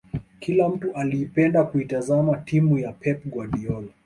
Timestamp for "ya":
2.79-2.91